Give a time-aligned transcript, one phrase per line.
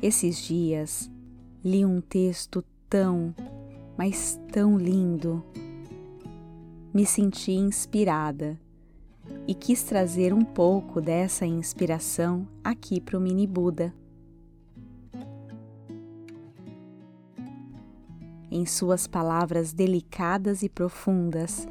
[0.00, 1.10] Esses dias
[1.64, 3.34] li um texto tão,
[3.96, 5.42] mas tão lindo.
[6.94, 8.56] Me senti inspirada
[9.44, 13.92] e quis trazer um pouco dessa inspiração aqui para o Mini Buda.
[18.52, 21.66] Em suas palavras delicadas e profundas,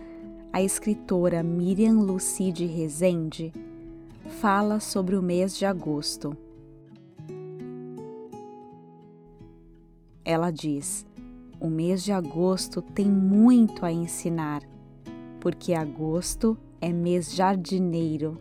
[0.52, 3.54] a escritora Miriam Lucide Rezende
[4.42, 6.36] fala sobre o mês de agosto.
[10.28, 11.06] Ela diz:
[11.58, 14.62] o mês de agosto tem muito a ensinar,
[15.40, 18.38] porque agosto é mês jardineiro.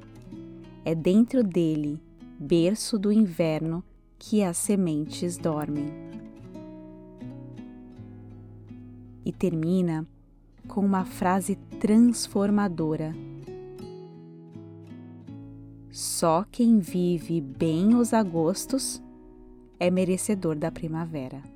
[0.84, 2.02] É dentro dele,
[2.40, 3.84] berço do inverno,
[4.18, 5.86] que as sementes dormem.
[9.24, 10.04] E termina
[10.66, 13.14] com uma frase transformadora.
[15.92, 19.00] Só quem vive bem os agostos
[19.78, 21.55] é merecedor da primavera.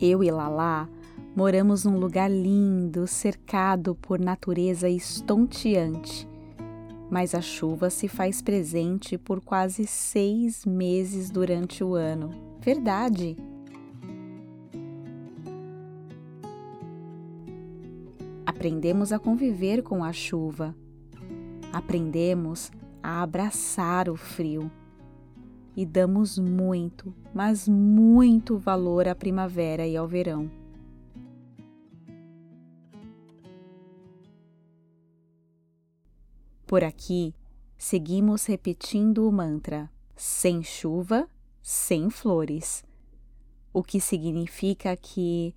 [0.00, 0.88] Eu e Lalá
[1.34, 6.28] moramos num lugar lindo, cercado por natureza estonteante.
[7.10, 12.30] Mas a chuva se faz presente por quase seis meses durante o ano.
[12.60, 13.36] Verdade!
[18.44, 20.74] Aprendemos a conviver com a chuva.
[21.72, 22.70] Aprendemos
[23.02, 24.70] a abraçar o frio
[25.76, 30.50] e damos muito, mas muito valor à primavera e ao verão.
[36.66, 37.34] Por aqui,
[37.76, 41.28] seguimos repetindo o mantra: sem chuva,
[41.62, 42.82] sem flores.
[43.72, 45.54] O que significa que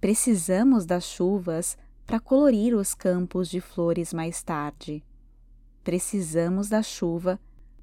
[0.00, 1.76] precisamos das chuvas
[2.06, 5.04] para colorir os campos de flores mais tarde.
[5.84, 7.38] Precisamos da chuva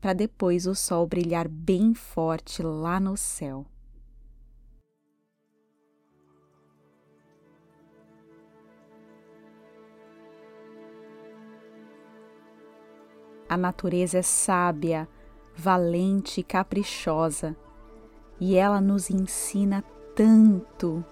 [0.08, 3.66] para depois o sol brilhar bem forte lá no céu.
[13.50, 15.10] A natureza é sábia,
[15.54, 17.54] valente e caprichosa,
[18.40, 19.84] e ela nos ensina
[20.16, 21.04] tanto.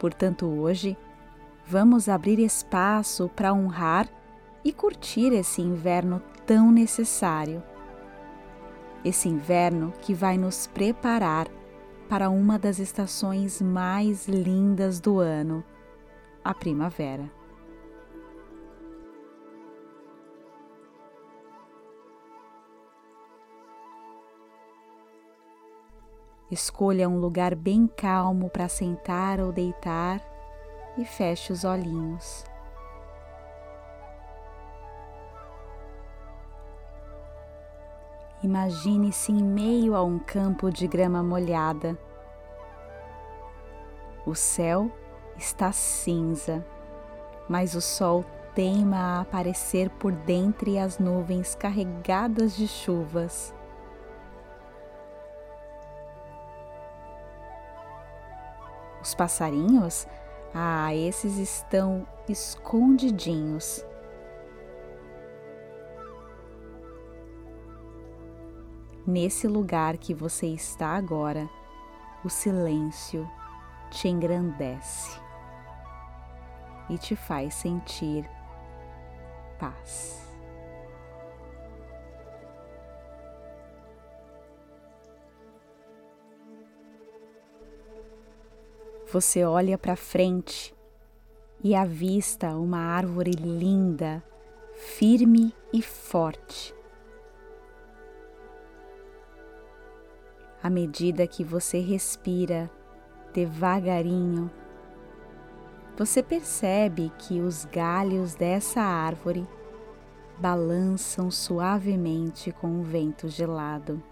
[0.00, 0.96] Portanto, hoje
[1.66, 4.08] vamos abrir espaço para honrar
[4.64, 7.62] e curtir esse inverno tão necessário.
[9.04, 11.48] Esse inverno que vai nos preparar
[12.08, 15.64] para uma das estações mais lindas do ano,
[16.42, 17.30] a primavera.
[26.50, 30.33] Escolha um lugar bem calmo para sentar ou deitar
[30.96, 32.44] e feche os olhinhos.
[38.42, 41.98] Imagine-se em meio a um campo de grama molhada.
[44.26, 44.90] O céu
[45.36, 46.64] está cinza,
[47.48, 48.22] mas o sol
[48.54, 53.54] teima a aparecer por dentre as nuvens carregadas de chuvas.
[59.00, 60.06] Os passarinhos
[60.54, 63.84] ah, esses estão escondidinhos.
[69.04, 71.50] Nesse lugar que você está agora,
[72.24, 73.28] o silêncio
[73.90, 75.20] te engrandece
[76.88, 78.24] e te faz sentir
[79.58, 80.23] paz.
[89.14, 90.74] Você olha para frente
[91.62, 94.20] e avista uma árvore linda,
[94.74, 96.74] firme e forte.
[100.60, 102.68] À medida que você respira
[103.32, 104.50] devagarinho,
[105.96, 109.46] você percebe que os galhos dessa árvore
[110.40, 114.02] balançam suavemente com o vento gelado.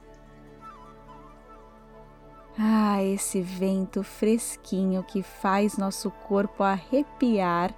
[3.02, 7.74] Esse vento fresquinho que faz nosso corpo arrepiar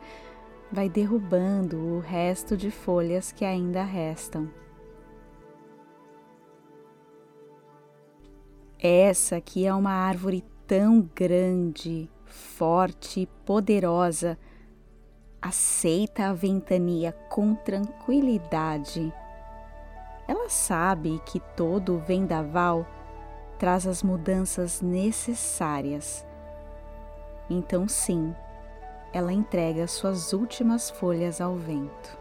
[0.70, 4.50] vai derrubando o resto de folhas que ainda restam.
[8.78, 14.38] Essa aqui é uma árvore tão grande, forte e poderosa,
[15.40, 19.12] aceita a ventania com tranquilidade.
[20.28, 22.86] Ela sabe que todo vendaval
[23.58, 26.26] traz as mudanças necessárias
[27.48, 28.34] Então, sim,
[29.12, 32.18] ela entrega suas últimas folhas ao vento.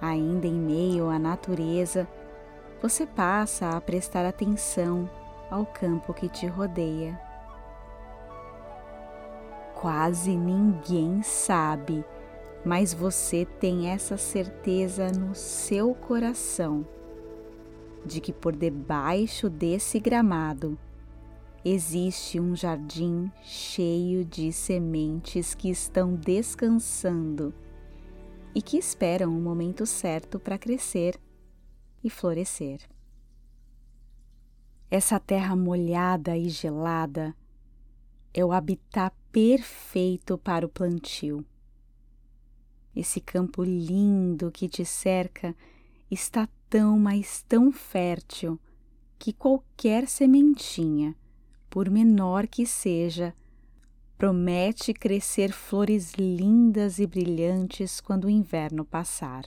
[0.00, 2.08] Ainda em meio à natureza,
[2.80, 5.10] você passa a prestar atenção
[5.50, 7.20] ao campo que te rodeia.
[9.74, 12.04] Quase ninguém sabe,
[12.68, 16.86] mas você tem essa certeza no seu coração
[18.04, 20.78] de que por debaixo desse gramado
[21.64, 27.54] existe um jardim cheio de sementes que estão descansando
[28.54, 31.18] e que esperam o momento certo para crescer
[32.04, 32.80] e florescer.
[34.90, 37.34] Essa terra molhada e gelada
[38.34, 41.46] é o habitat perfeito para o plantio.
[42.98, 45.54] Esse campo lindo que te cerca
[46.10, 48.58] está tão, mas tão fértil
[49.16, 51.14] que qualquer sementinha,
[51.70, 53.32] por menor que seja,
[54.16, 59.44] promete crescer flores lindas e brilhantes quando o inverno passar.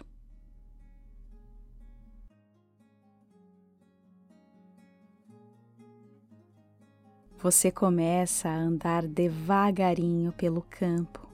[7.37, 11.30] Você começa a andar devagarinho pelo campo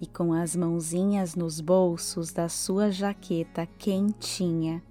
[0.00, 4.82] e com as mãozinhas nos bolsos da sua jaqueta quentinha,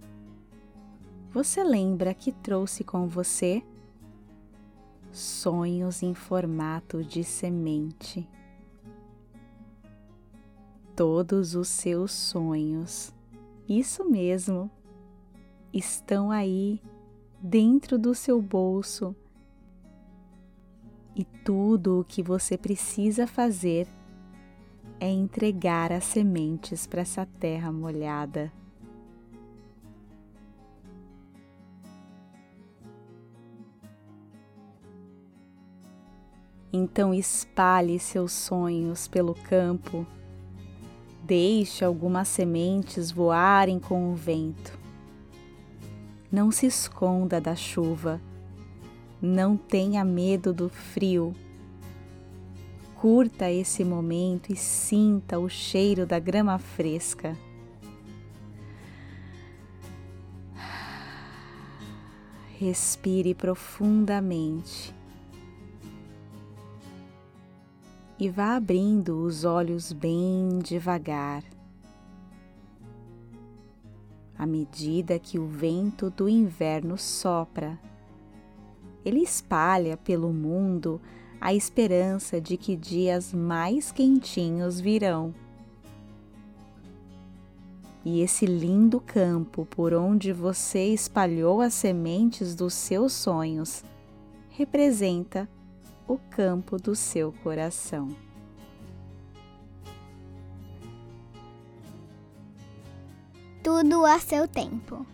[1.32, 3.64] você lembra que trouxe com você
[5.12, 8.28] sonhos em formato de semente.
[10.96, 13.12] Todos os seus sonhos,
[13.68, 14.70] isso mesmo,
[15.74, 16.80] estão aí
[17.42, 19.16] dentro do seu bolso.
[21.16, 23.88] E tudo o que você precisa fazer
[25.04, 28.50] é entregar as sementes para essa terra molhada.
[36.72, 40.08] Então espalhe seus sonhos pelo campo,
[41.22, 44.80] deixe algumas sementes voarem com o vento.
[46.32, 48.22] Não se esconda da chuva,
[49.22, 51.36] não tenha medo do frio
[53.04, 57.38] Curta esse momento e sinta o cheiro da grama fresca.
[62.58, 64.96] Respire profundamente
[68.18, 71.44] e vá abrindo os olhos bem devagar.
[74.38, 77.78] À medida que o vento do inverno sopra,
[79.04, 81.02] ele espalha pelo mundo
[81.44, 85.36] a esperança de que dias mais quentinhos virão.
[88.06, 93.84] E esse lindo campo por onde você espalhou as sementes dos seus sonhos
[94.52, 95.50] representa
[96.08, 98.16] o campo do seu coração.
[103.62, 105.06] Tudo a seu tempo.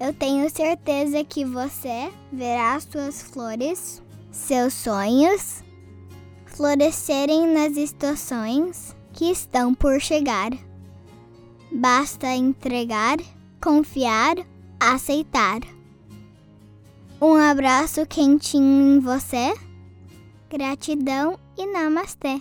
[0.00, 5.62] Eu tenho certeza que você verá suas flores seus sonhos
[6.46, 10.50] florescerem nas estações que estão por chegar.
[11.72, 13.18] Basta entregar,
[13.62, 14.36] confiar,
[14.78, 15.60] aceitar.
[17.20, 19.54] Um abraço quentinho em você.
[20.48, 22.40] Gratidão e namastê.